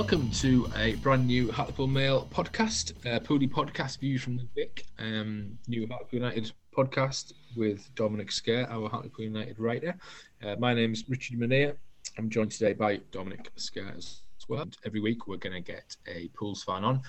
[0.00, 5.58] Welcome to a brand new Hartlepool Mail podcast, Pooley podcast view from the Vic, um,
[5.68, 9.94] new Hartlepool United podcast with Dominic Scurr, our Hartlepool United writer.
[10.42, 11.76] Uh, my name is Richard Manea.
[12.16, 14.66] I'm joined today by Dominic Scurr as well.
[14.86, 17.02] Every week we're going to get a Pools fan on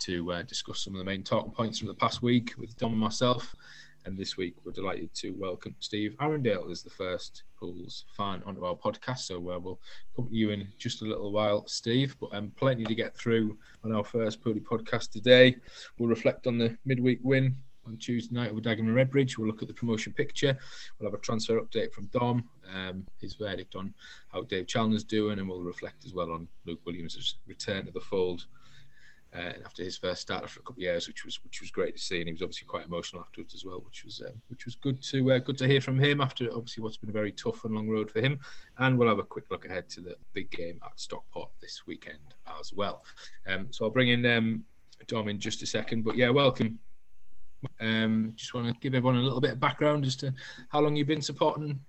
[0.00, 2.92] to uh, discuss some of the main talking points from the past week with Dom
[2.92, 3.54] and myself.
[4.06, 8.64] And this week, we're delighted to welcome Steve Arundale as the first Pools fan onto
[8.64, 9.20] our podcast.
[9.20, 9.80] So uh, we'll
[10.14, 12.14] come to you in just a little while, Steve.
[12.20, 15.56] But um, plenty to get through on our first Pooley podcast today.
[15.98, 19.38] We'll reflect on the midweek win on Tuesday night with Dagenham and Redbridge.
[19.38, 20.58] We'll look at the promotion picture.
[20.98, 22.44] We'll have a transfer update from Dom,
[22.74, 23.94] um, his verdict on
[24.28, 28.00] how Dave Challinor's doing, and we'll reflect as well on Luke Williams' return to the
[28.00, 28.46] fold
[29.34, 31.96] uh, after his first start for a couple of years, which was which was great
[31.96, 34.64] to see, and he was obviously quite emotional afterwards as well, which was uh, which
[34.64, 37.32] was good to uh, good to hear from him after obviously what's been a very
[37.32, 38.38] tough and long road for him.
[38.78, 42.34] And we'll have a quick look ahead to the big game at Stockport this weekend
[42.60, 43.04] as well.
[43.46, 44.64] Um, so I'll bring in um,
[45.06, 46.78] Dom in just a second, but yeah, welcome.
[47.80, 50.32] Um, just want to give everyone a little bit of background as to
[50.68, 51.80] how long you've been supporting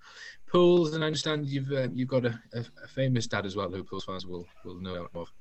[0.47, 3.69] Pools, and I understand you've uh, you've got a, a, a, famous dad as well,
[3.69, 5.31] who Pools fans will will know of.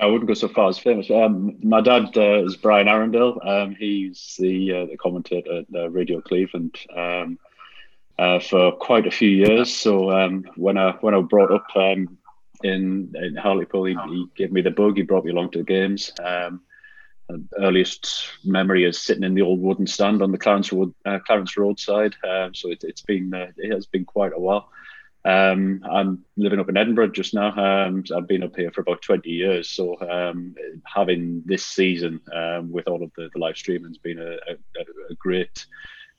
[0.00, 1.10] I wouldn't go so far as famous.
[1.10, 3.46] Um, my dad uh, is Brian Arundale.
[3.46, 7.38] Um, he's the uh, the commentator at uh, Radio Cleveland um,
[8.18, 9.72] uh, for quite a few years.
[9.74, 12.16] So um, when I when I was brought up um,
[12.62, 14.96] in in Hartlepool, he, he, gave me the bug.
[14.96, 16.12] He brought me along to the games.
[16.24, 16.62] Um,
[17.58, 21.56] earliest memory is sitting in the old wooden stand on the Clarence Road uh, Clarence
[21.58, 22.14] Road side.
[22.54, 24.70] so it, has been uh, it has been quite a while.
[25.24, 27.52] Um, I'm living up in Edinburgh just now.
[27.52, 29.68] Um, I've been up here for about 20 years.
[29.68, 30.54] So um,
[30.86, 34.80] having this season um, with all of the, the live streaming has been a, a,
[35.10, 35.66] a great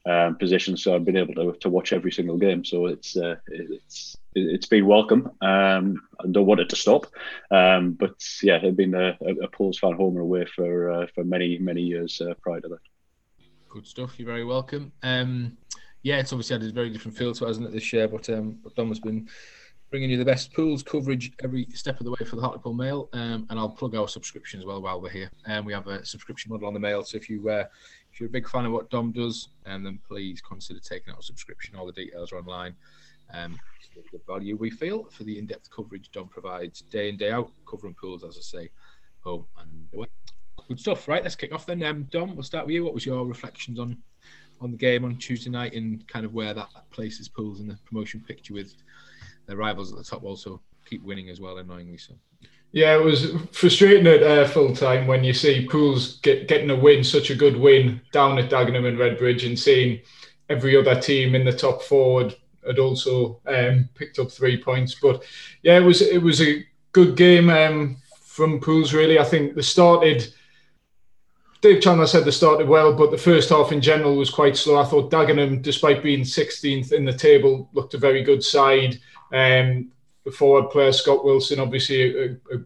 [0.06, 0.78] um, position.
[0.78, 2.63] So I've been able to, to watch every single game.
[2.63, 5.31] So it's uh, it's it's been welcome.
[5.41, 7.07] Um, I don't want it to stop.
[7.50, 11.81] but yeah, I've been a, a fan home and away for uh, for many many
[11.81, 12.79] years uh, prior to that.
[13.69, 14.19] Good stuff.
[14.19, 14.91] You're very welcome
[16.03, 18.07] yeah, it's obviously had a very different feel to it, hasn't it, this year?
[18.07, 19.29] But um, Dom has been
[19.91, 23.09] bringing you the best Pools coverage every step of the way for the Hartlepool Mail.
[23.13, 25.29] Um, and I'll plug our subscription as well while we're here.
[25.45, 27.03] And um, we have a subscription model on the Mail.
[27.03, 27.66] So if you uh,
[28.11, 31.19] if you're a big fan of what Dom does, um, then please consider taking out
[31.19, 31.75] a subscription.
[31.75, 32.75] All the details are online.
[33.34, 33.57] Um,
[34.11, 37.94] the value we feel for the in-depth coverage Dom provides day in day out, covering
[37.94, 38.69] Pools, as I say,
[39.22, 40.07] home and away.
[40.67, 41.07] Good stuff.
[41.07, 41.84] Right, let's kick off then.
[41.84, 42.84] Um, Dom, we'll start with you.
[42.84, 43.97] What was your reflections on
[44.61, 47.77] on the game on Tuesday night and kind of where that places Pools in the
[47.85, 48.73] promotion picture with
[49.47, 52.13] their rivals at the top also keep winning as well, annoyingly so.
[52.73, 56.75] Yeah, it was frustrating at uh, full time when you see Pools get, getting a
[56.75, 59.99] win, such a good win down at Dagenham and Redbridge, and seeing
[60.49, 62.29] every other team in the top four
[62.66, 64.95] had, also um, picked up three points.
[65.01, 65.23] But
[65.63, 68.93] yeah, it was it was a good game um, from Pools.
[68.93, 70.33] Really, I think they started
[71.61, 74.79] Dave Challinor said they started well, but the first half in general was quite slow.
[74.79, 78.99] I thought Dagenham, despite being 16th in the table, looked a very good side.
[79.31, 79.91] Um,
[80.25, 82.57] the forward player Scott Wilson, obviously a, a,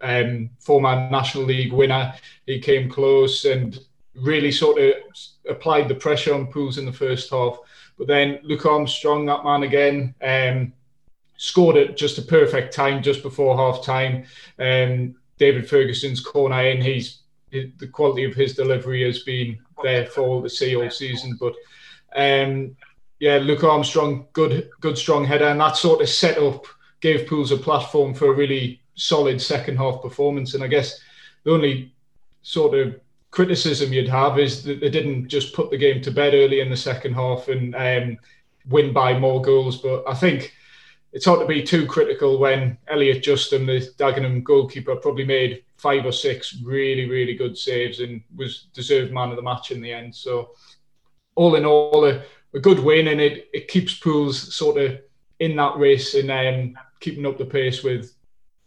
[0.00, 2.14] um, former National League winner,
[2.46, 3.78] he came close and
[4.14, 4.94] really sort of
[5.48, 7.58] applied the pressure on Pools in the first half.
[7.98, 10.72] But then Luke Armstrong, that man again, um,
[11.36, 14.26] scored at just a perfect time just before half time.
[14.60, 17.23] Um, David Ferguson's corner in, he's
[17.78, 21.38] the quality of his delivery has been there for to see all season.
[21.40, 21.54] But
[22.16, 22.76] um,
[23.18, 26.66] yeah, Luke Armstrong, good, good strong header, and that sort of set up
[27.00, 30.54] gave Pools a platform for a really solid second half performance.
[30.54, 31.00] And I guess
[31.44, 31.92] the only
[32.42, 33.00] sort of
[33.30, 36.70] criticism you'd have is that they didn't just put the game to bed early in
[36.70, 38.16] the second half and um,
[38.68, 39.80] win by more goals.
[39.80, 40.54] But I think
[41.12, 46.06] it's hard to be too critical when Elliot Justham, the Dagenham goalkeeper, probably made five
[46.06, 49.92] or six really, really good saves and was deserved man of the match in the
[49.92, 50.14] end.
[50.14, 50.52] So,
[51.34, 52.22] all in all, a,
[52.54, 54.98] a good win, and it, it keeps Pools sort of
[55.40, 58.14] in that race and um, keeping up the pace with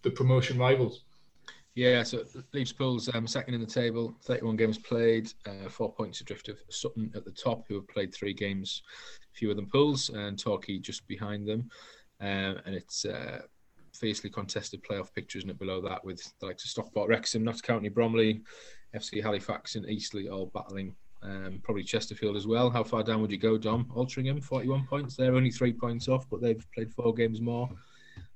[0.03, 1.05] the promotion rivals.
[1.73, 2.23] Yeah, so
[2.53, 6.59] leaves Pools um, second in the table, 31 games played, uh, four points adrift of
[6.69, 8.83] Sutton at the top, who have played three games
[9.33, 11.69] fewer than Pools, and Torquay just behind them.
[12.21, 13.41] Um, and it's uh,
[13.99, 15.59] fiercely contested playoff picture, isn't it?
[15.59, 18.41] Below that, with the likes of Stockport, Wrexham, Notts County, Bromley,
[18.95, 20.95] FC Halifax, and Eastleigh all battling.
[21.23, 22.69] Um, probably Chesterfield as well.
[22.69, 23.85] How far down would you go, Dom?
[23.95, 25.15] Altrincham, 41 points.
[25.15, 27.69] They're only three points off, but they've played four games more.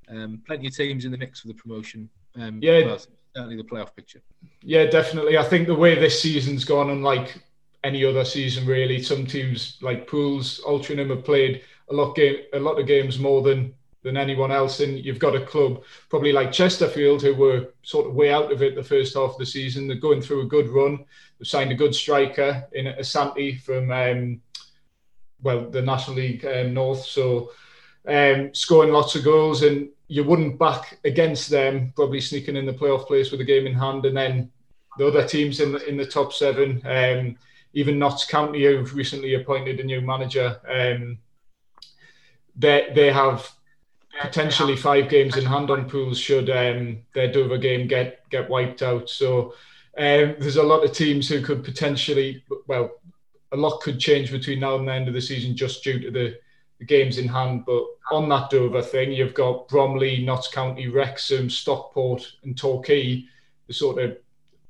[0.09, 2.09] Um, plenty of teams in the mix for the promotion.
[2.35, 2.99] Um, yeah, well,
[3.35, 4.21] certainly the playoff picture.
[4.63, 5.37] Yeah, definitely.
[5.37, 7.41] I think the way this season's gone, unlike
[7.83, 12.59] any other season, really, some teams like Pools, Altrincham have played a lot game, a
[12.59, 14.79] lot of games more than than anyone else.
[14.79, 18.61] And you've got a club probably like Chesterfield who were sort of way out of
[18.61, 19.87] it the first half of the season.
[19.87, 21.05] They're going through a good run.
[21.39, 24.41] They've signed a good striker in Asante from um,
[25.41, 27.05] well the National League um, North.
[27.05, 27.51] So
[28.07, 32.73] um, scoring lots of goals and you wouldn't back against them probably sneaking in the
[32.73, 34.51] playoff place with a game in hand and then
[34.97, 37.37] the other teams in the in the top seven um,
[37.73, 41.17] even Notts County who've recently appointed a new manager um,
[42.55, 43.49] they they have
[44.19, 48.81] potentially five games in hand on pools should um, their Dover game get get wiped
[48.81, 49.09] out.
[49.09, 49.53] So
[49.97, 52.91] um, there's a lot of teams who could potentially, well,
[53.51, 56.11] a lot could change between now and the end of the season just due to
[56.11, 56.37] the,
[56.79, 57.63] the games in hand.
[57.65, 63.25] But on that Dover thing, you've got Bromley, Notts County, Wrexham, Stockport, and Torquay.
[63.67, 64.17] The sort of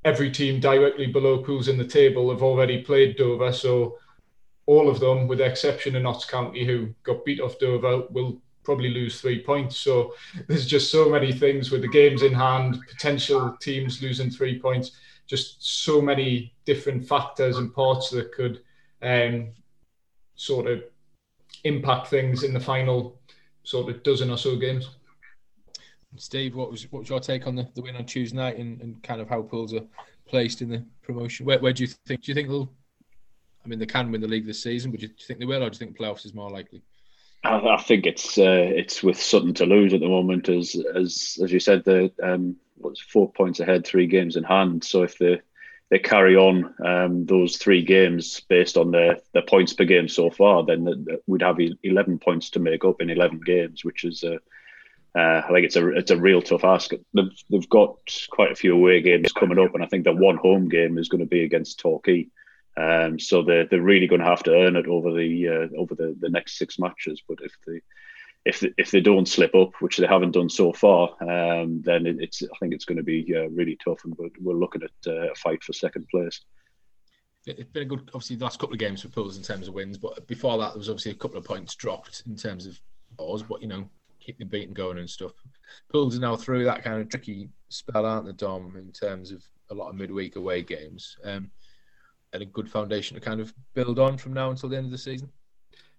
[0.03, 3.53] every team directly below pools in the table have already played Dover.
[3.53, 3.97] So
[4.65, 8.41] all of them, with the exception of Notts County, who got beat off Dover, will
[8.63, 9.77] probably lose three points.
[9.77, 10.13] So
[10.47, 14.91] there's just so many things with the games in hand, potential teams losing three points,
[15.27, 18.61] just so many different factors and parts that could
[19.01, 19.49] um,
[20.35, 20.83] sort of
[21.63, 23.19] impact things in the final
[23.63, 24.89] sort of dozen or so games.
[26.17, 28.81] Steve, what was what was your take on the, the win on Tuesday night and,
[28.81, 29.85] and kind of how Pools are
[30.27, 31.45] placed in the promotion?
[31.45, 32.23] Where, where do you think?
[32.23, 32.71] Do you think they'll?
[33.63, 35.63] I mean, they can win the league this season, but do you think they will,
[35.63, 36.81] or do you think playoffs is more likely?
[37.43, 41.39] I, I think it's uh, it's with Sutton to lose at the moment, as as
[41.43, 44.83] as you said, the um, what's four points ahead, three games in hand.
[44.83, 45.41] So if they
[45.89, 50.29] they carry on um, those three games based on their their points per game so
[50.29, 54.03] far, then the, the, we'd have eleven points to make up in eleven games, which
[54.03, 54.23] is.
[54.23, 54.37] Uh,
[55.13, 56.91] uh, I think it's a it's a real tough ask.
[57.13, 57.97] They've, they've got
[58.29, 61.09] quite a few away games coming up, and I think the one home game is
[61.09, 62.29] going to be against Torquay.
[62.77, 65.95] Um, so they're they're really going to have to earn it over the uh, over
[65.95, 67.21] the, the next six matches.
[67.27, 67.81] But if they
[68.45, 72.05] if they, if they don't slip up, which they haven't done so far, um, then
[72.05, 74.83] it, it's I think it's going to be uh, really tough, and we're, we're looking
[74.83, 76.41] at uh, a fight for second place.
[77.45, 79.73] It's been a good, obviously, the last couple of games for Pools in terms of
[79.73, 82.79] wins, but before that, there was obviously a couple of points dropped in terms of
[83.17, 83.89] Oz, but you know,
[84.19, 85.31] keep the beating going and stuff.
[85.91, 89.43] Pools are now through that kind of tricky spell, aren't they, Dom, in terms of
[89.71, 91.17] a lot of midweek away games.
[91.23, 91.49] Um,
[92.33, 94.97] a good foundation to kind of build on from now until the end of the
[94.97, 95.29] season?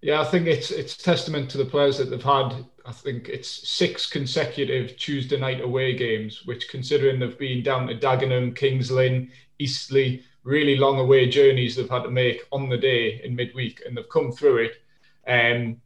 [0.00, 2.66] Yeah, I think it's it's testament to the players that they've had.
[2.84, 7.94] I think it's six consecutive Tuesday night away games, which considering they've been down to
[7.94, 9.30] Dagenham, Kings Lynn,
[9.60, 13.96] Eastleigh, really long away journeys they've had to make on the day in midweek, and
[13.96, 14.72] they've come through it.
[15.24, 15.80] And um,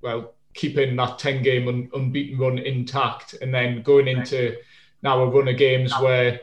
[0.00, 4.56] well, keeping that ten game un- unbeaten run intact, and then going into
[5.02, 6.40] now a run of games where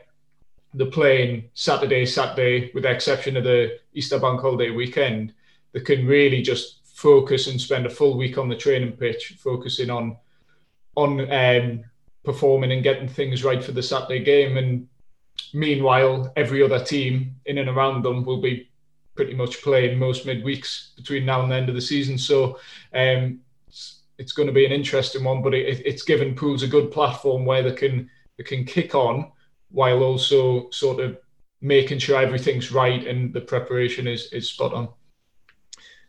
[0.73, 5.33] they're playing Saturday, Saturday, with the exception of the Easter Bank Holiday weekend,
[5.71, 9.89] they can really just focus and spend a full week on the training pitch, focusing
[9.89, 10.17] on
[10.95, 11.83] on um,
[12.23, 14.57] performing and getting things right for the Saturday game.
[14.57, 14.87] And
[15.53, 18.69] meanwhile, every other team in and around them will be
[19.15, 22.17] pretty much playing most midweeks between now and the end of the season.
[22.17, 22.59] So
[22.93, 26.67] um, it's, it's, going to be an interesting one, but it, it's given Pools a
[26.67, 29.31] good platform where they can they can kick on
[29.73, 31.17] while also sort of
[31.61, 34.87] making sure everything's right and the preparation is is spot on.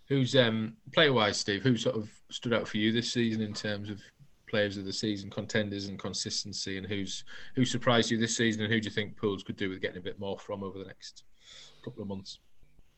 [0.08, 1.62] Who's um player wise, Steve?
[1.62, 4.00] Who sort of stood out for you this season in terms of
[4.46, 7.24] players of the season, contenders and consistency, and who's
[7.56, 9.98] who surprised you this season, and who do you think Pools could do with getting
[9.98, 11.24] a bit more from over the next
[11.82, 12.38] couple of months?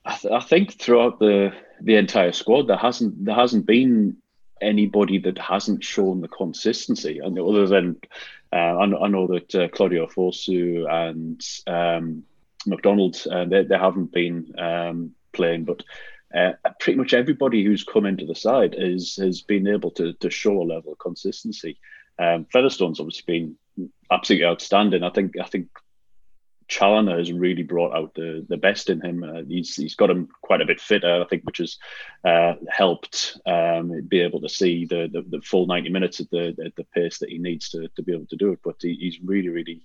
[0.05, 4.17] I, th- I think throughout the the entire squad, there hasn't there hasn't been
[4.61, 7.19] anybody that hasn't shown the consistency.
[7.19, 8.01] And other than,
[8.53, 12.25] uh, I, know, I, know, that uh, Claudio Fosu and um,
[12.67, 15.83] McDonald, uh, they, they haven't been um, playing, but
[16.35, 20.29] uh, pretty much everybody who's come into the side is has been able to to
[20.29, 21.79] show a level of consistency.
[22.19, 25.03] Um, Featherstone's obviously been absolutely outstanding.
[25.03, 25.69] I think I think
[26.69, 29.23] Challinor has really brought out the the best in him.
[29.23, 31.79] Uh, he's he's got him quite a bit fitter, I think, which has
[32.25, 36.57] uh, helped um, be able to see the, the, the full ninety minutes at the
[36.65, 38.61] at the pace that he needs to, to be able to do it.
[38.65, 39.83] But he, he's really really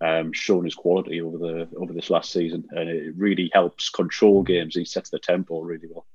[0.00, 4.42] um, shown his quality over the over this last season, and it really helps control
[4.42, 4.74] games.
[4.74, 6.06] He sets the tempo really well.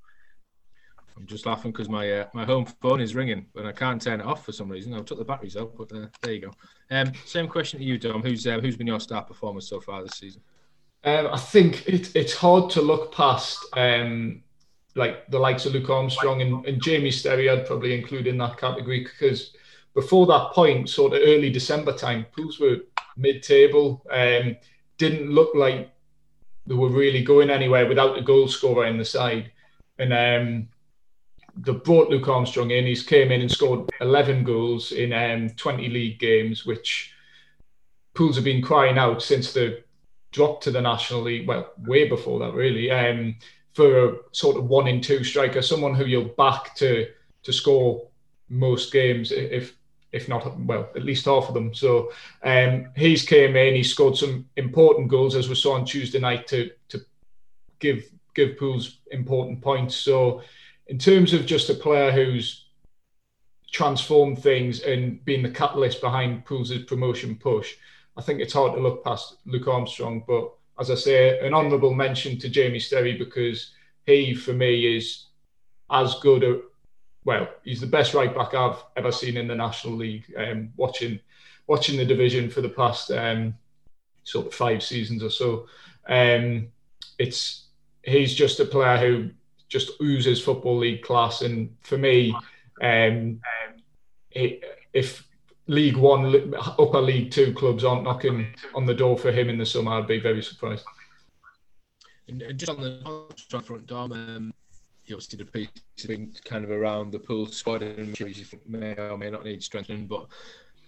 [1.20, 4.22] I'm just laughing because my uh, my home phone is ringing and I can't turn
[4.22, 4.94] it off for some reason.
[4.94, 6.52] I've took the batteries out, but uh, there you go.
[6.92, 8.22] Um, same question to you, Dom.
[8.22, 10.42] Who's uh, who's been your star performer so far this season?
[11.04, 14.44] Um, I think it, it's hard to look past um,
[14.96, 17.50] like the likes of Luke Armstrong and, and Jamie Sterry.
[17.50, 19.54] I'd probably include in that category because
[19.94, 22.78] before that point, sort of early December time, Pools were
[23.18, 24.06] mid-table.
[24.10, 24.56] Um,
[24.98, 25.92] didn't look like
[26.66, 29.52] they were really going anywhere without a goal scorer in the side,
[29.98, 30.68] and um,
[31.58, 32.86] they brought Luke Armstrong in.
[32.86, 37.14] He's came in and scored 11 goals in um, 20 league games, which
[38.14, 39.84] Pools have been crying out since the
[40.32, 41.48] drop to the National League.
[41.48, 42.92] Well, way before that, really.
[42.92, 43.36] Um,
[43.74, 47.08] for a sort of one in two striker, someone who you'll back to
[47.44, 48.08] to score
[48.50, 49.76] most games, if
[50.12, 51.74] if not well, at least half of them.
[51.74, 52.12] So
[52.44, 56.48] um, he's came in, he scored some important goals as we saw on Tuesday night
[56.48, 57.00] to to
[57.80, 58.04] give
[58.36, 59.96] give Pools important points.
[59.96, 60.42] So
[60.90, 62.66] in terms of just a player who's
[63.72, 67.76] transformed things and been the catalyst behind Pools' promotion push,
[68.18, 70.24] I think it's hard to look past Luke Armstrong.
[70.28, 73.72] But as I say, an honourable mention to Jamie Sterry because
[74.08, 75.28] he, for me, is
[75.92, 76.60] as good a
[77.24, 80.26] well, he's the best right back I've ever seen in the National League.
[80.36, 81.20] Um, watching
[81.68, 83.56] watching the division for the past um,
[84.24, 85.68] sort of five seasons or so,
[86.08, 86.70] um,
[87.20, 87.68] it's
[88.02, 89.30] he's just a player who
[89.70, 91.42] just oozes football league class.
[91.42, 92.36] And for me,
[92.82, 93.40] um,
[94.32, 95.28] it, if
[95.68, 99.66] League One, upper League Two clubs aren't knocking on the door for him in the
[99.66, 100.84] summer, I'd be very surprised.
[102.28, 104.54] And just on the front, Dom, um,
[105.06, 105.70] you obviously a piece
[106.46, 108.16] kind of around the pool squad and
[108.68, 110.28] may or may not need strengthening, but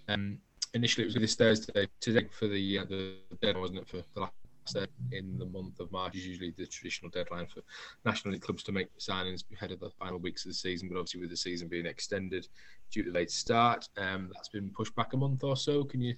[0.08, 0.38] um,
[0.74, 3.16] initially it was this Thursday today for the uh, the
[3.60, 4.34] wasn't it, for the last
[5.12, 7.62] in the month of March is usually the traditional deadline for
[8.06, 10.90] National League clubs to make signings ahead of the final weeks of the season.
[10.90, 12.48] But obviously, with the season being extended
[12.92, 15.84] due to late start, um, that's been pushed back a month or so.
[15.84, 16.16] Can you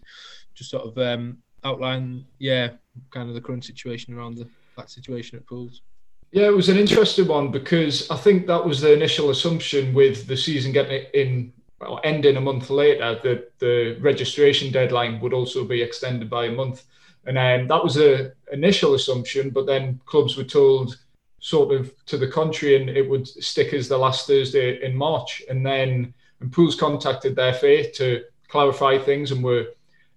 [0.54, 2.70] just sort of um, outline, yeah,
[3.12, 4.48] kind of the current situation around the,
[4.78, 5.82] that situation at Pools?
[6.32, 10.26] Yeah, it was an interesting one because I think that was the initial assumption with
[10.26, 15.66] the season getting in well, ending a month later that the registration deadline would also
[15.66, 16.86] be extended by a month.
[17.26, 20.98] And um, that was a initial assumption, but then clubs were told
[21.40, 25.42] sort of to the contrary, and it would stick as the last Thursday in March.
[25.50, 26.14] And then
[26.44, 29.68] and Pools contacted their FA to clarify things and were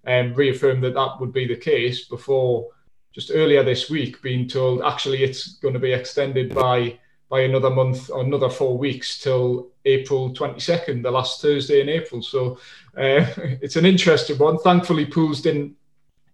[0.05, 2.67] um, reaffirmed that that would be the case before
[3.13, 6.99] just earlier this week being told actually it's going to be extended by
[7.29, 12.21] by another month or another four weeks till April 22nd, the last Thursday in April.
[12.21, 12.57] So
[12.95, 13.25] uh,
[13.61, 14.57] it's an interesting one.
[14.59, 15.75] Thankfully, Pools didn't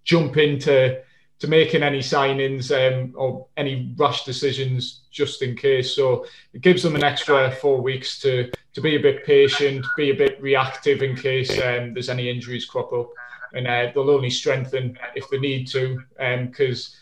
[0.04, 1.02] jump into
[1.40, 5.94] to making any signings um, or any rash decisions just in case.
[5.94, 10.12] So it gives them an extra four weeks to to be a bit patient, be
[10.12, 13.10] a bit reactive in case um, there's any injuries crop up,
[13.54, 16.02] and uh, they'll only strengthen if they need to.
[16.18, 16.96] Because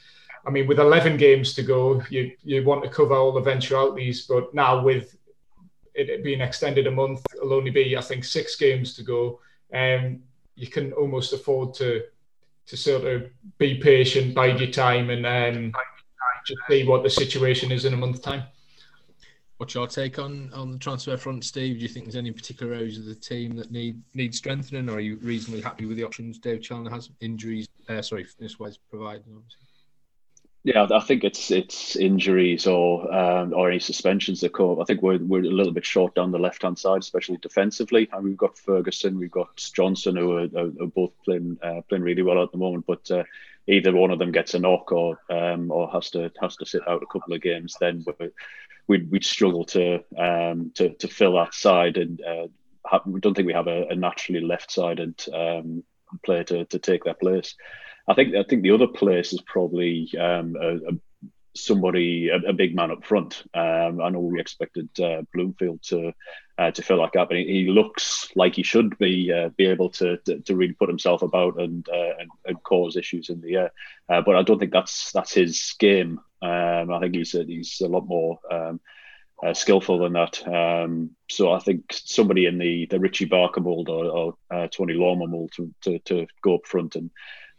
[0.45, 4.25] um, I mean, with 11 games to go, you you want to cover all eventualities,
[4.27, 5.15] but now with
[5.93, 9.39] it being extended a month, it'll only be I think six games to go.
[9.73, 10.23] Um,
[10.55, 12.03] you can almost afford to
[12.71, 15.73] to sort of be patient, bide your time, and um,
[16.45, 18.43] just see what the situation is in a month's time.
[19.57, 21.75] What's your take on, on the transfer front, Steve?
[21.75, 24.93] Do you think there's any particular areas of the team that need need strengthening, or
[24.93, 27.09] are you reasonably happy with the options Dave Challinor has?
[27.19, 29.67] Injuries, uh, sorry, fitness wise provided, obviously.
[30.63, 34.79] Yeah, I think it's it's injuries or um, or any suspensions that come.
[34.79, 38.07] I think we're we're a little bit short down the left hand side, especially defensively.
[38.13, 42.03] And we've got Ferguson, we've got Johnson, who are, are, are both playing uh, playing
[42.03, 42.85] really well at the moment.
[42.85, 43.23] But uh,
[43.65, 46.87] either one of them gets a knock or um, or has to has to sit
[46.87, 48.05] out a couple of games, then
[48.87, 51.97] we'd we'd struggle to um, to to fill that side.
[51.97, 52.47] And uh,
[53.07, 55.83] we don't think we have a, a naturally left sided um,
[56.23, 57.55] player to to take that place.
[58.07, 60.91] I think I think the other place is probably um, a, a,
[61.53, 63.43] somebody a, a, big man up front.
[63.53, 66.13] Um, I know we expected uh, Bloomfield to
[66.57, 69.65] uh, to fill that gap, and he, he looks like he should be uh, be
[69.65, 73.41] able to, to, to really put himself about and uh, and, and, cause issues in
[73.41, 73.71] the air.
[74.09, 76.19] Uh, but I don't think that's that's his game.
[76.41, 78.39] Um, I think he's a, he's a lot more.
[78.49, 78.79] Um,
[79.43, 80.47] uh, skillful than that.
[80.47, 84.93] Um, so I think somebody in the the Richie Barker mold or, or uh, Tony
[84.93, 87.09] Lormor mold to, to, to go up front and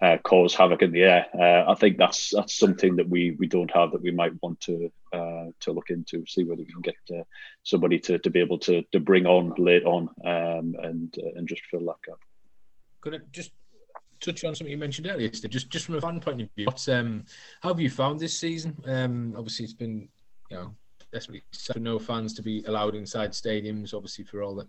[0.03, 1.27] uh, cause havoc in the air.
[1.33, 4.61] Uh, I think that's that's something that we we don't have that we might want
[4.63, 7.23] to uh, to look into, see whether we can get uh,
[7.63, 11.47] somebody to, to be able to to bring on late on um, and uh, and
[11.47, 12.19] just fill that gap.
[13.01, 13.53] Could I just
[14.21, 15.29] touch on something you mentioned earlier?
[15.29, 17.25] Just just from a fan point of view, um
[17.61, 18.77] how have you found this season?
[18.85, 20.09] Um, obviously it's been
[20.51, 20.75] you know
[21.13, 21.43] desperately
[21.77, 24.67] no fans to be allowed inside stadiums, obviously for all the,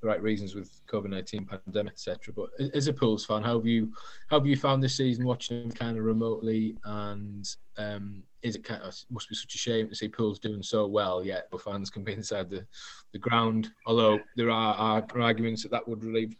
[0.00, 2.34] the right reasons with COVID nineteen pandemic, etc.
[2.34, 3.92] But as a Pools fan, how have you
[4.28, 6.76] how have you found this season watching them kind of remotely?
[6.84, 10.62] And um, is it kind of must be such a shame to see Pools doing
[10.62, 12.66] so well, yet no fans can be inside the,
[13.12, 13.70] the ground.
[13.86, 16.34] Although there are, are arguments that that would relieve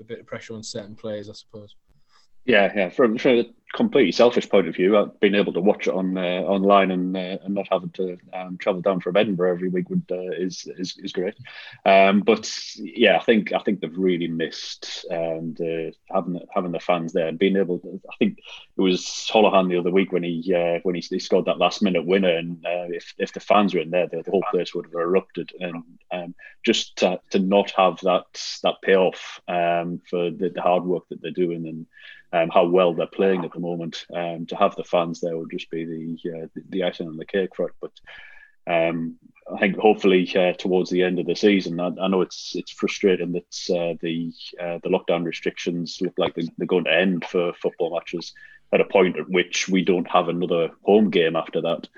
[0.00, 1.76] a bit of pressure on certain players, I suppose.
[2.46, 2.88] Yeah, yeah.
[2.90, 6.42] From, from completely selfish point of view, uh, being able to watch it on uh,
[6.42, 10.04] online and uh, and not having to um, travel down from Edinburgh every week would
[10.10, 11.34] uh, is, is is great.
[11.84, 16.80] Um, but yeah, I think I think they've really missed um, the having having the
[16.80, 17.80] fans there and being able.
[17.80, 21.18] To, I think it was Holohan the other week when he uh, when he, he,
[21.18, 24.22] scored that last minute winner, and uh, if if the fans were in there, the,
[24.22, 25.50] the whole place would have erupted.
[25.60, 26.34] And um,
[26.64, 28.24] just to, to not have that
[28.62, 31.86] that payoff um, for the, the hard work that they're doing and
[32.32, 34.04] um, how well they're playing at the moment.
[34.14, 37.24] Um, to have the fans there would just be the uh, the icing on the
[37.26, 37.74] cake for it.
[37.80, 37.92] But
[38.66, 39.16] um,
[39.52, 42.72] I think hopefully uh, towards the end of the season, I, I know it's it's
[42.72, 47.52] frustrating that uh, the uh, the lockdown restrictions look like they're, going to end for
[47.54, 48.32] football matches
[48.72, 51.88] at a point at which we don't have another home game after that.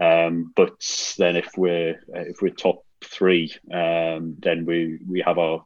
[0.00, 5.64] Um, but then if we're if we're top three, um, then we we have our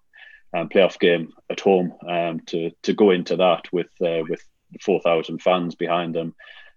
[0.54, 4.42] um, playoff game at home um, to to go into that with uh, with
[4.80, 6.34] four thousand fans behind them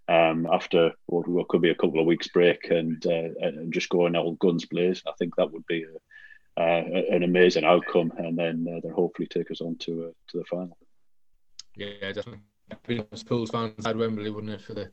[0.08, 4.16] um, after what, could be a couple of weeks break and uh, and just going
[4.16, 5.04] all guns blazing.
[5.08, 5.86] I think that would be
[6.58, 6.62] a,
[7.12, 10.46] an amazing outcome, and then uh, they'll hopefully take us on to uh, to the
[10.46, 10.78] final.
[11.76, 12.40] Yeah, definitely.
[13.26, 14.90] Pools fans at Wembley, wouldn't it, for the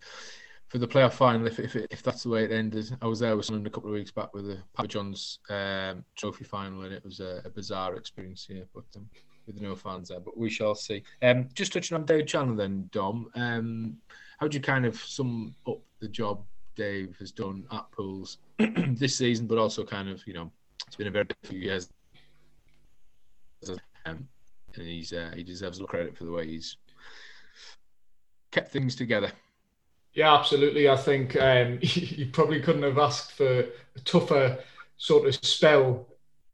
[0.68, 2.94] for the playoff final, if, if, if that's the way it ended.
[3.00, 6.04] I was there with someone a couple of weeks back with the Papa John's um,
[6.14, 9.08] trophy final, and it was a, a bizarre experience here, but um,
[9.46, 10.20] with no fans there.
[10.20, 11.02] But we shall see.
[11.22, 13.96] Um, just touching on Dave Challinor, then, Dom, um,
[14.38, 16.44] how do you kind of sum up the job
[16.76, 20.50] Dave has done at Pools this season, but also kind of, you know,
[20.87, 21.88] it's been a very few years.
[24.06, 24.28] Um,
[24.75, 26.76] and he's uh, he deserves a lot of credit for the way he's
[28.52, 29.32] kept things together.
[30.14, 30.88] Yeah, absolutely.
[30.88, 34.58] I think um, you probably couldn't have asked for a tougher
[34.96, 36.06] sort of spell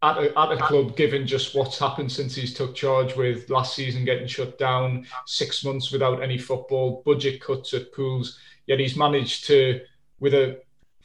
[0.03, 3.75] at a, at a club, given just what's happened since he's took charge with last
[3.75, 8.39] season getting shut down, six months without any football, budget cuts at pools.
[8.67, 9.81] Yet he's managed to,
[10.21, 10.61] with a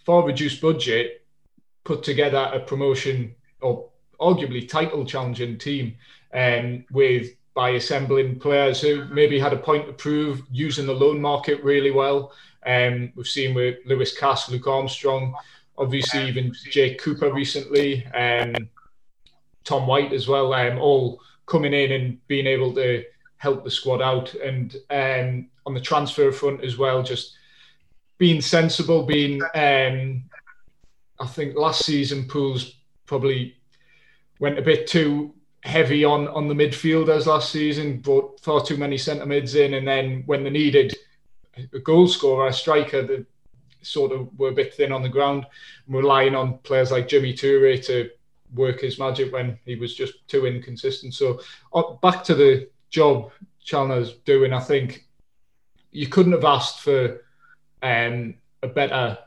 [0.05, 1.25] far reduced budget,
[1.85, 5.95] put together a promotion or arguably title challenging team
[6.33, 11.19] um, with by assembling players who maybe had a point to prove, using the loan
[11.19, 12.31] market really well.
[12.65, 15.35] Um, we've seen with Lewis Cass, Luke Armstrong,
[15.77, 18.55] obviously even Jake Cooper recently, um,
[19.65, 23.03] Tom White as well, um, all coming in and being able to
[23.35, 24.33] help the squad out.
[24.35, 27.35] And um, on the transfer front as well, just
[28.19, 30.23] being sensible, being, um,
[31.19, 33.57] I think last season Pools probably
[34.39, 38.97] went a bit too heavy on on the midfielders last season, brought far too many
[38.97, 40.95] centre mids in, and then when they needed
[41.73, 43.25] a goal scorer, a striker that
[43.81, 45.45] sort of were a bit thin on the ground,
[45.87, 48.09] relying on players like Jimmy Toure to
[48.55, 51.13] work his magic when he was just too inconsistent.
[51.13, 51.39] So
[51.73, 53.31] uh, back to the job
[53.63, 55.05] Challinor's doing, I think
[55.91, 57.21] you couldn't have asked for
[57.83, 59.17] um, a better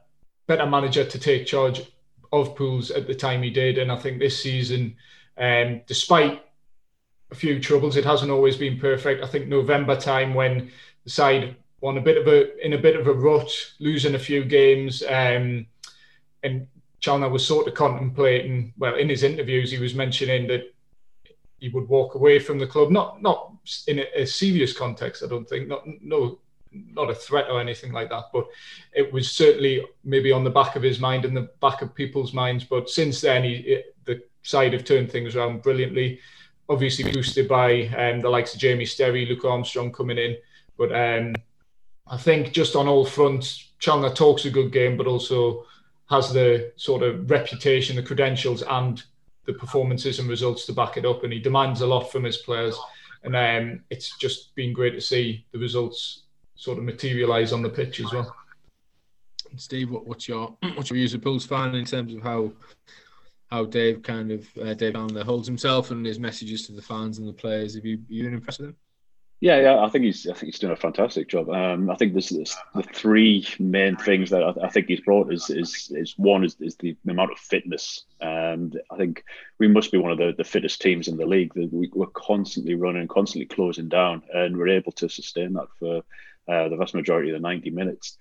[0.46, 1.82] better manager to take charge
[2.32, 4.96] of pools at the time he did, and I think this season,
[5.42, 6.44] um, despite
[7.32, 9.24] a few troubles, it hasn't always been perfect.
[9.24, 10.70] I think November time when
[11.02, 13.50] the side on a bit of a in a bit of a rut,
[13.80, 15.66] losing a few games, um,
[16.44, 16.68] and
[17.00, 18.72] Challinor was sort of contemplating.
[18.78, 20.72] Well, in his interviews, he was mentioning that
[21.58, 23.52] he would walk away from the club, not not
[23.88, 25.24] in a, a serious context.
[25.24, 26.38] I don't think, not no,
[26.70, 28.26] not a threat or anything like that.
[28.32, 28.46] But
[28.92, 32.32] it was certainly maybe on the back of his mind and the back of people's
[32.32, 32.62] minds.
[32.62, 33.82] But since then, he
[34.42, 36.20] side have turned things around brilliantly.
[36.68, 40.36] Obviously boosted by um, the likes of Jamie Sterry, Luke Armstrong coming in,
[40.76, 40.94] but.
[40.94, 41.34] Um,
[42.12, 45.64] I think just on all fronts, Challinor talks a good game, but also
[46.10, 49.02] has the sort of reputation, the credentials, and
[49.46, 51.24] the performances and results to back it up.
[51.24, 52.78] And he demands a lot from his players.
[53.24, 56.24] And um, it's just been great to see the results
[56.54, 58.34] sort of materialise on the pitch as well.
[59.56, 62.52] Steve, what, what's your what's your views of Pools fan in terms of how
[63.52, 67.18] how Dave kind of uh, Dave Challinor holds himself and his messages to the fans
[67.18, 67.74] and the players?
[67.74, 68.76] Have you you been impressed with him?
[69.40, 71.50] Yeah, yeah, I think he's I think he's doing a fantastic job.
[71.50, 75.50] Um, I think there's, the three main things that I, I, think he's brought is
[75.50, 78.04] is, is one is, is the amount of fitness.
[78.20, 79.24] And I think
[79.58, 81.52] we must be one of the, the fittest teams in the league.
[81.54, 85.98] We, we're constantly running, constantly closing down, and we're able to sustain that for
[86.48, 88.16] uh, the vast majority of the 90 minutes.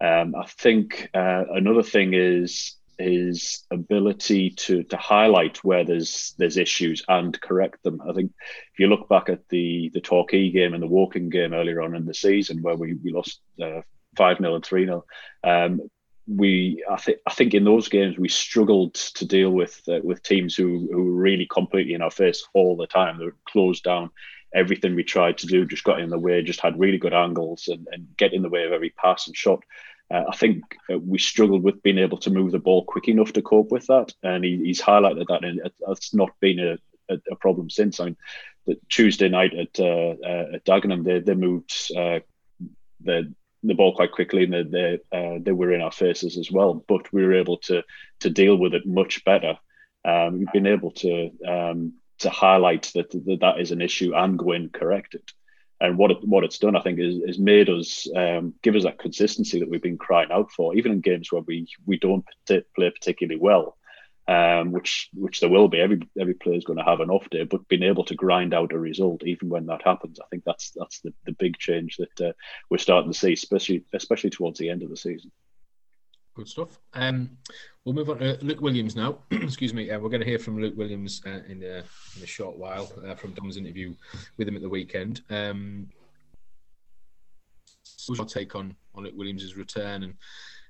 [0.00, 6.56] Um, I think uh, another thing is his ability to to highlight where there's there's
[6.56, 8.00] issues and correct them.
[8.08, 8.32] I think
[8.72, 11.94] if you look back at the the Torquay game and the Woking game earlier on
[11.94, 13.80] in the season where we we lost uh,
[14.16, 15.04] five uh, 0 and three 0
[15.44, 15.80] um,
[16.26, 20.22] we I think I think in those games we struggled to deal with uh, with
[20.22, 23.18] teams who who were really completely in our face all the time.
[23.18, 24.10] They were closed down
[24.54, 27.68] everything we tried to do just got in the way, just had really good angles
[27.68, 29.60] and, and get in the way of every pass and shot.
[30.10, 30.62] Uh, I think
[30.92, 33.86] uh, we struggled with being able to move the ball quick enough to cope with
[33.86, 38.00] that, and he, he's highlighted that, and it's not been a, a, a, problem since.
[38.00, 38.16] I mean,
[38.66, 42.20] the Tuesday night at uh, uh, at Dagenham, they they moved uh,
[43.00, 46.50] the the ball quite quickly, and they they, uh, they were in our faces as
[46.50, 46.84] well.
[46.86, 47.82] But we were able to
[48.20, 49.58] to deal with it much better.
[50.04, 54.38] Um, we've been able to um, to highlight that, that that is an issue and
[54.38, 55.32] go and correct it.
[55.84, 58.84] And what it, what it's done, I think, is, is made us um, give us
[58.84, 62.24] that consistency that we've been crying out for, even in games where we we don't
[62.46, 63.76] play particularly well
[64.26, 65.80] um, which which there will be.
[65.80, 68.54] Every every player is going to have an off day, but being able to grind
[68.54, 71.98] out a result even when that happens, I think that's that's the, the big change
[71.98, 72.32] that uh,
[72.70, 75.30] we're starting to see, especially especially towards the end of the season.
[76.34, 76.80] Good stuff.
[76.94, 77.36] Um,
[77.84, 79.18] we'll move on to Luke Williams now.
[79.30, 79.90] Excuse me.
[79.90, 81.82] Uh, we're going to hear from Luke Williams uh, in, a,
[82.16, 83.94] in a short while uh, from Dom's interview
[84.36, 85.20] with him at the weekend.
[85.30, 85.88] Um,
[88.06, 90.14] what's your take on on Luke Williams' return and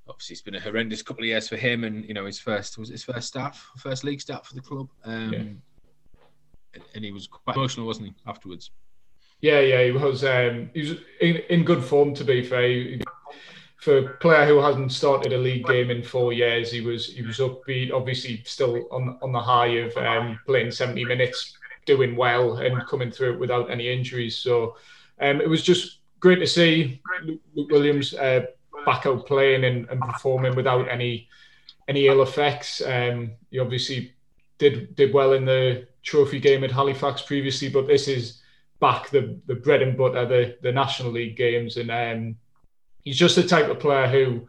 [0.09, 2.79] obviously it's been a horrendous couple of years for him, and you know his first
[2.79, 6.81] was his first staff, first league start for the club, um, yeah.
[6.95, 8.71] and he was quite emotional, wasn't he, afterwards?
[9.41, 10.25] Yeah, yeah, he was.
[10.25, 12.99] Um, he was in, in good form, to be fair.
[13.85, 17.21] For a player who hasn't started a league game in four years, he was he
[17.21, 17.93] was upbeat.
[17.93, 23.11] Obviously, still on on the high of um, playing seventy minutes, doing well, and coming
[23.11, 24.39] through it without any injuries.
[24.39, 24.79] So
[25.21, 27.03] um, it was just great to see
[27.55, 28.47] Luke Williams uh,
[28.87, 31.29] back out playing and, and performing without any
[31.87, 32.81] any ill effects.
[32.81, 34.15] Um, he obviously
[34.57, 38.41] did did well in the trophy game at Halifax previously, but this is
[38.81, 42.37] back the the bread and butter, the the National League games, and um,
[43.05, 44.47] he's just the type of player who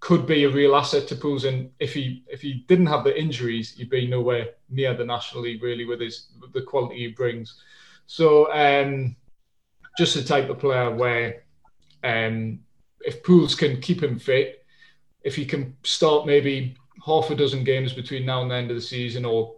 [0.00, 1.44] could be a real asset to Pools.
[1.44, 5.42] And if he if he didn't have the injuries, he'd be nowhere near the National
[5.42, 7.60] League really with his with the quality he brings.
[8.06, 9.16] So um,
[9.98, 11.42] just the type of player where
[12.04, 12.60] um,
[13.00, 14.64] if Pools can keep him fit,
[15.22, 18.76] if he can start maybe half a dozen games between now and the end of
[18.76, 19.56] the season, or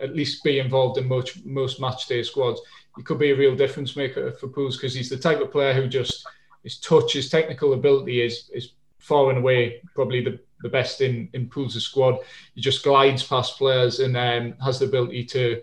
[0.00, 2.60] at least be involved in most most match day squads,
[2.96, 5.74] he could be a real difference maker for Pools because he's the type of player
[5.74, 6.26] who just
[6.62, 11.28] his touch, his technical ability is is far and away probably the, the best in
[11.32, 12.18] in Pools' squad.
[12.54, 15.62] He just glides past players and um, has the ability to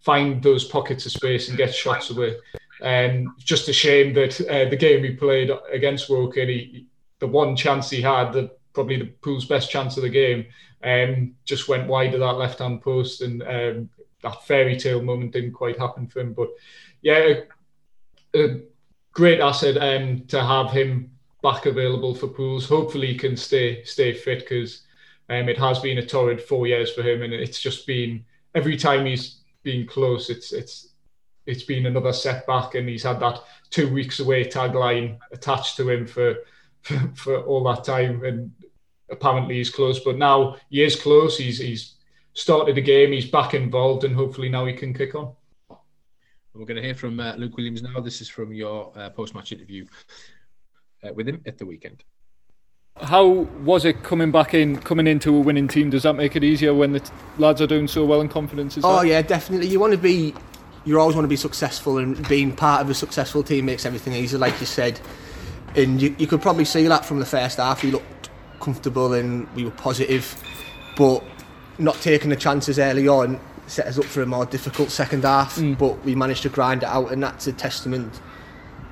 [0.00, 2.36] find those pockets of space and get shots away.
[2.80, 6.86] And um, just a shame that uh, the game he played against Woking, he,
[7.20, 10.46] the one chance he had, the, probably the pool's best chance of the game,
[10.82, 13.88] um, just went wide of that left hand post, and um,
[14.24, 16.32] that fairy tale moment didn't quite happen for him.
[16.32, 16.48] But
[17.02, 17.34] yeah,
[18.34, 18.60] a, a
[19.12, 21.10] great asset um, to have him
[21.42, 22.68] back available for pools.
[22.68, 24.82] Hopefully, he can stay stay fit because
[25.28, 28.76] um, it has been a torrid four years for him, and it's just been every
[28.76, 30.88] time he's been close, it's it's
[31.46, 36.06] it's been another setback, and he's had that two weeks away tagline attached to him
[36.06, 36.36] for
[36.82, 38.52] for, for all that time, and
[39.10, 40.00] apparently he's close.
[40.00, 41.38] But now he is close.
[41.38, 41.94] He's he's
[42.34, 43.12] started the game.
[43.12, 45.32] He's back involved, and hopefully now he can kick on.
[46.54, 48.00] We're going to hear from uh, Luke Williams now.
[48.00, 49.86] This is from your uh, post-match interview
[51.02, 52.04] uh, with him at the weekend.
[53.00, 55.88] How was it coming back in, coming into a winning team?
[55.88, 58.78] Does that make it easier when the t- lads are doing so well in confidence?
[58.82, 59.68] oh yeah, definitely.
[59.68, 60.34] You want to be
[60.84, 64.12] you always want to be successful, and being part of a successful team makes everything
[64.12, 65.00] easier, like you said.
[65.74, 67.82] And you, you could probably see that from the first half.
[67.82, 68.28] We looked
[68.60, 70.36] comfortable and we were positive,
[70.96, 71.24] but
[71.78, 75.56] not taking the chances early on set us up for a more difficult second half.
[75.56, 75.78] Mm.
[75.78, 78.20] But we managed to grind it out, and that's a testament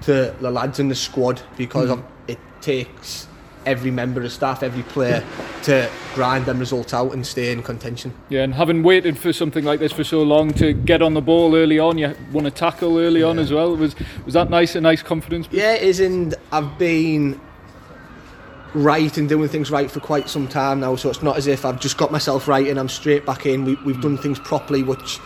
[0.03, 2.03] to the lads in the squad because mm.
[2.29, 3.27] it takes
[3.67, 5.23] every member of staff, every player
[5.63, 8.13] to grind them results out and stay in contention.
[8.29, 11.21] Yeah, and having waited for something like this for so long to get on the
[11.21, 13.27] ball early on, you won a tackle early yeah.
[13.27, 13.77] on as well.
[13.77, 14.75] Was was that nice?
[14.75, 15.49] A nice confidence?
[15.51, 17.41] Yeah, it is, and I've been
[18.75, 20.97] right and doing things right for quite some time now.
[20.97, 23.65] So it's not as if I've just got myself right and I'm straight back in.
[23.65, 25.19] We, we've done things properly, which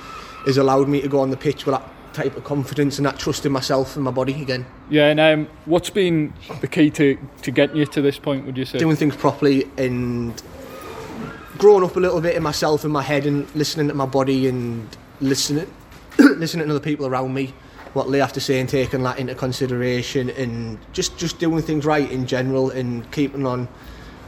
[0.46, 3.18] has allowed me to go on the pitch with that type of confidence and that
[3.18, 4.64] trust in myself and my body again.
[4.88, 8.56] Yeah, and um, what's been the key to, to getting you to this point, would
[8.56, 8.78] you say?
[8.78, 10.40] Doing things properly and
[11.58, 14.48] growing up a little bit in myself and my head and listening to my body
[14.48, 15.72] and listening
[16.18, 17.52] listening to other people around me,
[17.94, 21.84] what they have to say and taking that into consideration and just, just doing things
[21.84, 23.68] right in general and keeping on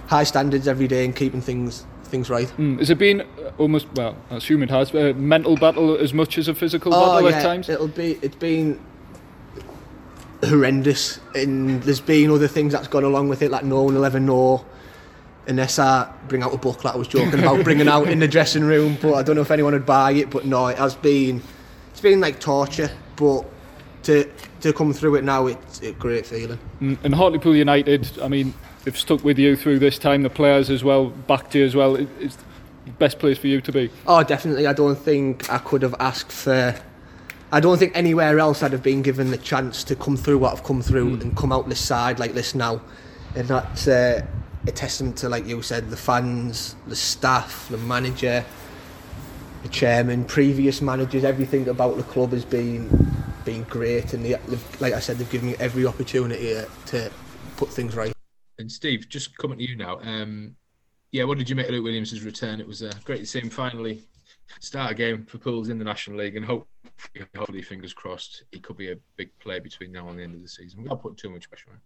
[0.06, 2.48] high standards every day and keeping things things right.
[2.56, 2.78] Mm.
[2.78, 3.26] Has it been
[3.58, 4.16] almost well?
[4.30, 7.36] I assume it has a mental battle as much as a physical oh, battle yeah,
[7.36, 7.68] at times.
[7.68, 8.18] It'll be.
[8.22, 8.80] It's been
[10.44, 14.04] horrendous, and there's been other things that's gone along with it, like no one will
[14.04, 14.64] ever know.
[15.48, 18.26] Unless I bring out a book that I was joking about bringing out in the
[18.26, 20.30] dressing room, but I don't know if anyone would buy it.
[20.30, 21.40] But no, it has been,
[21.92, 22.90] it's been like torture.
[23.14, 23.44] But
[24.06, 26.58] to to come through it now, it's a great feeling.
[26.80, 30.22] And, Hartlepool United, I mean, they've stuck with you through this time.
[30.22, 31.96] The players as well, backed you as well.
[31.96, 32.36] It's
[32.84, 33.90] the best place for you to be.
[34.06, 34.66] Oh, definitely.
[34.66, 36.74] I don't think I could have asked for.
[37.52, 40.52] I don't think anywhere else I'd have been given the chance to come through what
[40.52, 41.22] I've come through mm.
[41.22, 42.80] and come out this side like this now,
[43.34, 44.24] and that's uh,
[44.66, 48.44] a testament to, like you said, the fans, the staff, the manager,
[49.62, 51.22] the chairman, previous managers.
[51.22, 52.88] Everything about the club has been
[53.46, 54.36] been great, and they,
[54.80, 57.10] like I said, they've given me every opportunity to
[57.56, 58.12] put things right.
[58.58, 60.00] And Steve, just coming to you now.
[60.02, 60.56] Um,
[61.12, 62.60] yeah, what did you make of Luke Williams' return?
[62.60, 64.02] It was uh, great to see him finally
[64.60, 66.68] start a game for Pools in the National League, and hope,
[67.36, 70.42] hopefully, fingers crossed, he could be a big player between now and the end of
[70.42, 70.82] the season.
[70.82, 71.80] Without putting too much pressure on.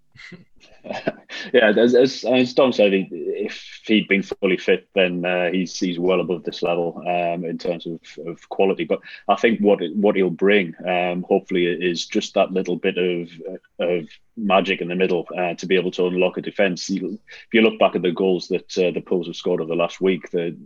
[1.54, 6.20] yeah, as, as, as said, if he'd been fully fit, then uh, he's he's well
[6.20, 8.84] above this level um, in terms of, of quality.
[8.84, 13.30] But I think what what he'll bring, um, hopefully, is just that little bit of
[13.78, 16.88] of magic in the middle uh, to be able to unlock a defence.
[16.90, 17.18] If
[17.52, 20.00] you look back at the goals that uh, the Pools have scored over the last
[20.00, 20.56] week, the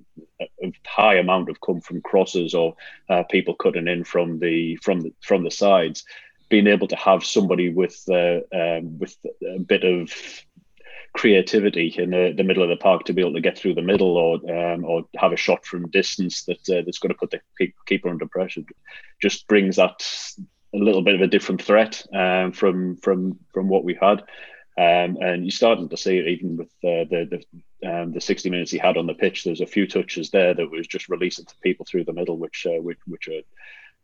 [0.41, 2.75] a high amount have come from crosses or
[3.09, 6.05] uh, people cutting in from the from the from the sides.
[6.51, 10.13] Being able to have somebody with uh, um, with a bit of
[11.15, 13.83] creativity in the, the middle of the park to be able to get through the
[13.83, 17.31] middle or um, or have a shot from distance that uh, that's going to put
[17.31, 17.41] the
[17.87, 18.63] keeper under pressure
[19.23, 20.05] just brings that
[20.75, 24.23] a little bit of a different threat um, from from from what we had.
[24.77, 27.45] Um, and you started to see it even with uh, the
[27.81, 29.45] the, um, the 60 minutes he had on the pitch.
[29.45, 32.67] There's a few touches there that was just releasing to people through the middle, which
[32.67, 33.43] uh, which, which are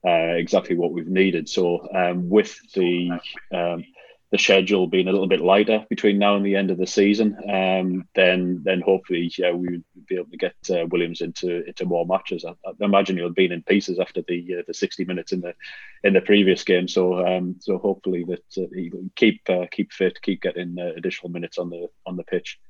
[0.06, 1.48] uh, exactly what we've needed.
[1.48, 3.20] So um, with the
[3.52, 3.84] um,
[4.30, 7.36] the schedule being a little bit lighter between now and the end of the season,
[7.48, 11.84] um, then then hopefully yeah we would be able to get uh, Williams into into
[11.84, 12.44] more matches.
[12.44, 15.54] I, I imagine he'll been in pieces after the uh, the sixty minutes in the
[16.04, 16.86] in the previous game.
[16.86, 21.30] So um, so hopefully that uh, he keep uh, keep fit, keep getting uh, additional
[21.30, 22.60] minutes on the on the pitch,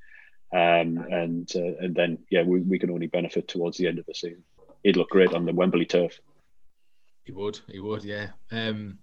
[0.51, 4.15] um, and and then yeah we, we can only benefit towards the end of the
[4.15, 4.43] season.
[4.83, 6.19] He'd look great on the Wembley turf.
[7.23, 8.27] He would, he would, yeah.
[8.51, 8.97] Um,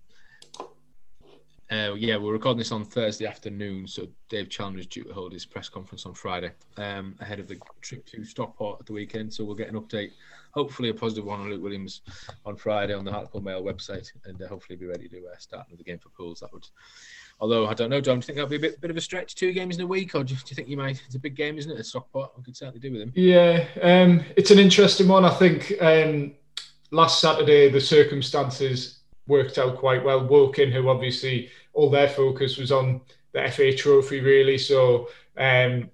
[1.70, 5.32] uh, yeah, we're recording this on Thursday afternoon, so Dave Challinor is due to hold
[5.32, 9.32] his press conference on Friday um, ahead of the trip to Stockport at the weekend.
[9.32, 10.12] So we'll get an update,
[10.52, 12.00] hopefully a positive one on Luke Williams
[12.46, 15.66] on Friday on the Hartlepool Mail website, and uh, hopefully be ready to uh, start
[15.68, 16.40] another game for Pools.
[16.40, 16.66] That would,
[17.38, 19.02] although I don't know, Dom, do you think that'll be a bit, bit of a
[19.02, 19.34] stretch?
[19.34, 21.02] Two games in a week, or do you, do you think you might?
[21.04, 21.78] It's a big game, isn't it?
[21.78, 23.12] At Stockport, we could certainly do with him.
[23.14, 25.26] Yeah, um, it's an interesting one.
[25.26, 26.34] I think um,
[26.90, 30.26] last Saturday the circumstances worked out quite well.
[30.26, 33.00] Woking, who obviously all their focus was on
[33.32, 34.58] the FA Trophy, really.
[34.58, 35.90] So, um,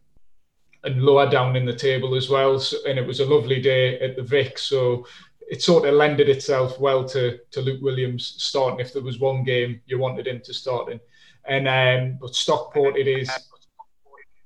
[0.84, 2.58] and lower down in the table as well.
[2.60, 4.58] So, and it was a lovely day at the Vic.
[4.58, 5.06] So
[5.48, 8.80] it sort of lended itself well to to Luke Williams starting.
[8.80, 11.00] If there was one game you wanted him to start in,
[11.46, 13.30] and um, but Stockport it is.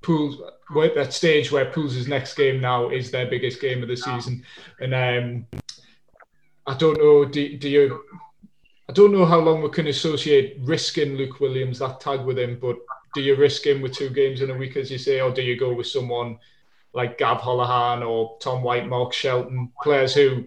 [0.01, 0.41] Pools
[0.73, 3.97] we're at that stage where Pools' next game now is their biggest game of the
[3.97, 4.43] season,
[4.79, 5.45] and um,
[6.67, 7.25] I don't know.
[7.25, 8.03] Do, do you
[8.89, 12.57] I don't know how long we can associate risking Luke Williams that tag with him,
[12.59, 12.75] but
[13.13, 15.43] do you risk him with two games in a week, as you say, or do
[15.43, 16.39] you go with someone
[16.93, 20.45] like Gav Holohan or Tom White, Mark Shelton, players who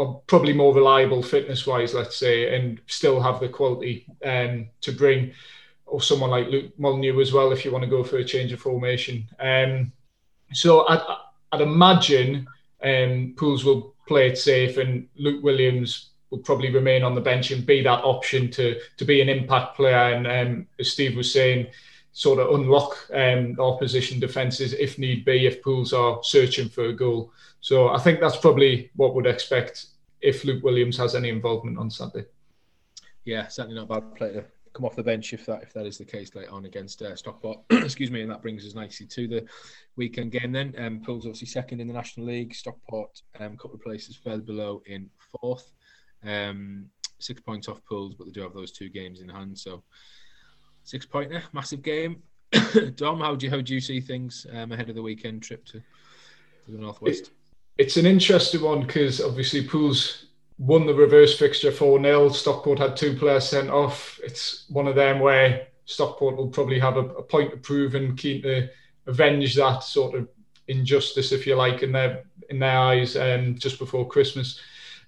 [0.00, 4.90] are probably more reliable fitness wise, let's say, and still have the quality um, to
[4.90, 5.32] bring,
[5.86, 8.52] or someone like Luke Molyneux as well, if you want to go for a change
[8.52, 9.28] of formation.
[9.38, 9.92] Um,
[10.52, 11.02] so I'd,
[11.52, 12.48] I'd imagine
[12.82, 17.50] um, Pools will play it safe, and Luke Williams will probably remain on the bench
[17.50, 20.14] and be that option to to be an impact player.
[20.14, 21.68] And um, as Steve was saying,
[22.12, 26.92] sort of unlock um, opposition defences if need be, if Pools are searching for a
[26.92, 27.32] goal.
[27.60, 29.86] So I think that's probably what we'd expect
[30.20, 32.26] if Luke Williams has any involvement on Saturday.
[33.24, 34.46] Yeah, certainly not a bad player
[34.78, 37.16] come off the bench if that if that is the case later on against uh,
[37.16, 37.58] Stockport.
[37.70, 39.44] Excuse me, and that brings us nicely to the
[39.96, 40.52] weekend game.
[40.52, 42.54] Then um, Pools obviously second in the National League.
[42.54, 45.72] Stockport um, a couple of places further below in fourth.
[46.24, 46.86] Um,
[47.18, 49.58] six points off Pools, but they do have those two games in hand.
[49.58, 49.82] So
[50.84, 52.22] six pointer, massive game.
[52.94, 55.64] Dom, how do you how do you see things um, ahead of the weekend trip
[55.66, 57.22] to, to the northwest?
[57.22, 57.30] It,
[57.78, 60.26] it's an interesting one because obviously Pools
[60.58, 62.28] won the reverse fixture 4 0.
[62.30, 64.18] Stockport had two players sent off.
[64.22, 68.18] It's one of them where Stockport will probably have a, a point to prove and
[68.18, 68.68] keen to
[69.06, 70.28] avenge that sort of
[70.66, 74.60] injustice, if you like, in their in their eyes um, just before Christmas.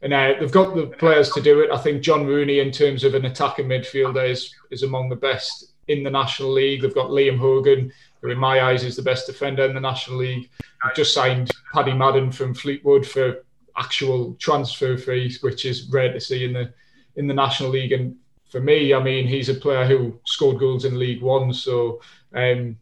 [0.03, 1.71] And uh, they've got the players to do it.
[1.71, 5.73] I think John Rooney, in terms of an attacking midfielder, is, is among the best
[5.89, 6.81] in the National League.
[6.81, 10.19] They've got Liam Hogan, who in my eyes is the best defender in the National
[10.19, 10.49] League.
[10.61, 13.45] They've just signed Paddy Madden from Fleetwood for
[13.81, 16.73] actual transfer fees, which is rare to see in the
[17.17, 17.93] in the National League.
[17.93, 18.17] And
[18.49, 22.01] for me, I mean, he's a player who scored goals in League One, so
[22.35, 22.77] um,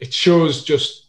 [0.00, 1.06] it shows just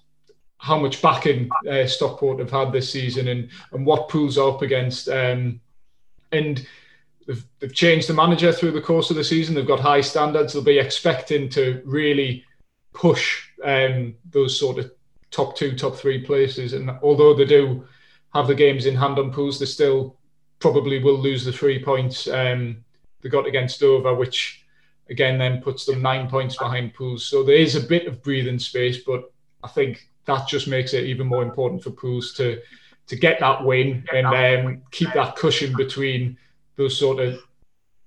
[0.57, 4.61] how much backing uh, Stockport have had this season and and what Pools are up
[4.61, 5.07] against.
[5.07, 5.61] Um,
[6.31, 6.67] and
[7.25, 9.55] they've, they've changed the manager through the course of the season.
[9.55, 10.53] They've got high standards.
[10.53, 12.43] They'll be expecting to really
[12.93, 14.91] push um, those sort of
[15.31, 16.73] top two, top three places.
[16.73, 17.85] And although they do
[18.37, 20.15] have the games in hand on Pools, they still
[20.59, 22.83] probably will lose the three points um,
[23.21, 24.63] they got against Dover, which
[25.09, 27.25] again then puts them nine points behind Pools.
[27.25, 29.31] So there is a bit of breathing space, but
[29.63, 32.61] I think that just makes it even more important for Pools to
[33.07, 36.37] to get that win and um, keep that cushion between
[36.75, 37.39] those sort of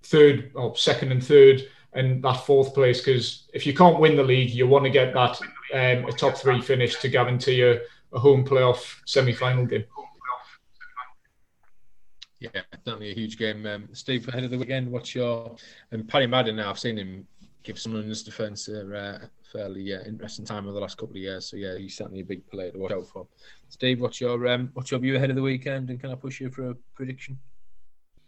[0.03, 3.01] third or second and third and that fourth place.
[3.01, 5.41] Because if you can't win the league, you want to get that
[5.73, 7.81] um, a top three finish to guarantee a,
[8.13, 9.85] a home playoff semi final game.
[12.41, 13.67] Yeah, definitely a huge game.
[13.67, 15.57] Um, Steve, ahead of the weekend, what's your
[15.93, 16.71] and Paddy Madden now?
[16.71, 17.27] I've seen him
[17.63, 21.17] give someone in Sunderland's defence a uh, fairly uh, interesting time over the last couple
[21.17, 21.47] of years.
[21.47, 23.27] So yeah, he's certainly a big player to watch out for.
[23.69, 26.41] Steve, what's your um, what's your view ahead of the weekend, and can I push
[26.41, 27.39] you for a prediction?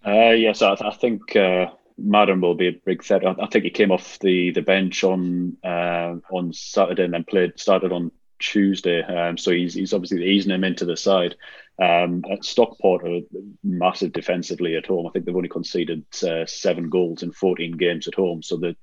[0.04, 3.24] Uh, yes, I, I think uh, Madden will be a big threat.
[3.24, 7.24] I, I, think he came off the, the bench on uh, on Saturday and then
[7.24, 8.10] played started on
[8.42, 9.02] Tuesday.
[9.02, 11.36] Um, so he's he's obviously easing him into the side.
[11.80, 13.20] Um, at Stockport are
[13.64, 15.06] massive defensively at home.
[15.06, 18.42] I think they've only conceded uh, seven goals in 14 games at home.
[18.42, 18.76] So that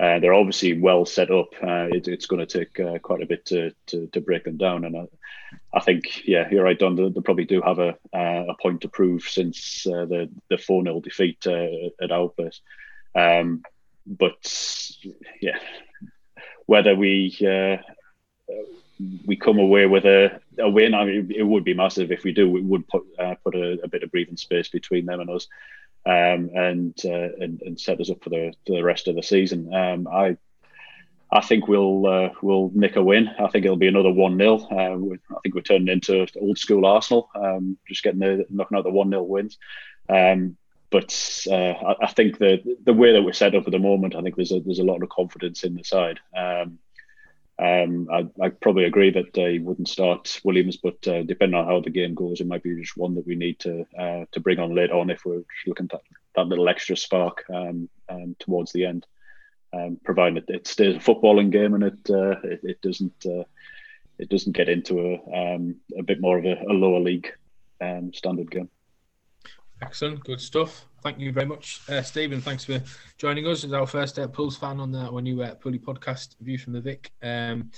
[0.00, 1.54] uh, they're obviously well set up.
[1.62, 4.56] Uh, it, it's going to take uh, quite a bit to, to, to break them
[4.56, 4.84] down.
[4.84, 5.06] And I,
[5.72, 6.96] I, think, yeah, you're right, Don.
[6.96, 10.82] They, they probably do have a a point to prove since uh, the the four
[10.82, 11.66] 0 defeat uh,
[12.00, 12.60] at place.
[13.14, 13.62] Um,
[14.04, 14.96] but
[15.40, 15.58] yeah,
[16.66, 17.36] whether we
[19.26, 20.94] we come away with a, a win.
[20.94, 22.56] I mean, it would be massive if we do.
[22.56, 25.48] It would put uh, put a, a, bit of breathing space between them and us,
[26.06, 29.22] um, and, uh, and, and set us up for the for the rest of the
[29.22, 29.72] season.
[29.74, 30.36] Um, I
[31.32, 33.28] I think we'll uh, we'll nick a win.
[33.38, 36.84] I think it'll be another one 0 uh, I think we're turning into old school
[36.84, 39.56] Arsenal, um, just getting the knocking out the one 0 wins.
[40.10, 40.58] Um,
[40.90, 44.14] but uh, I, I, think the the way that we're set up at the moment,
[44.14, 46.20] I think there's a there's a lot of confidence in the side.
[47.62, 51.78] Um, I, I, probably agree that he wouldn't start Williams, but uh, depending on how
[51.78, 54.58] the game goes, it might be just one that we need to uh, to bring
[54.58, 56.00] on later on if we're looking at
[56.34, 59.06] that little extra spark um, um, towards the end.
[59.72, 63.44] Um, providing it, it, stays a footballing game and it uh, it, it, doesn't uh,
[64.18, 67.32] it doesn't get into a um, a bit more of a, a lower league
[67.80, 68.70] um, standard game.
[69.80, 70.86] Excellent, good stuff.
[71.02, 72.40] Thank you very much, uh, Stephen.
[72.40, 72.80] Thanks for
[73.18, 76.36] joining us as our first uh, Pools fan on the, our new uh, Poolie podcast,
[76.40, 77.72] View from the Vic um,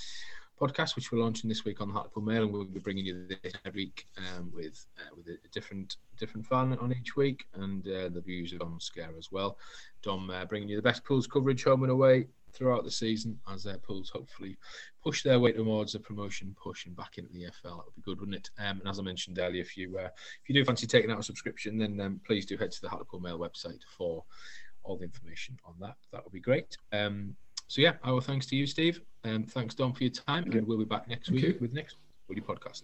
[0.61, 3.25] podcast, which we're launching this week on the Hartlepool Mail, and we'll be bringing you
[3.27, 7.87] this every week um, with uh, with a different different fan on each week, and
[7.87, 9.57] uh, the views of Dom Scurr as well.
[10.03, 13.63] Dom uh, bringing you the best Pools coverage home and away throughout the season as
[13.63, 14.57] their Pools hopefully
[15.03, 17.75] push their way towards a promotion push and back into the FL.
[17.77, 18.49] That would be good, wouldn't it?
[18.57, 20.09] Um, and as I mentioned earlier, if you uh,
[20.43, 22.89] if you do fancy taking out a subscription, then um, please do head to the
[22.89, 24.23] Hartlepool Mail website for
[24.83, 25.95] all the information on that.
[26.11, 26.77] That would be great.
[26.91, 27.35] Um,
[27.67, 29.01] so yeah, our thanks to you, Steve.
[29.23, 32.41] Um, thanks, Don for your time, and we'll be back next week with next Woody
[32.41, 32.83] podcast.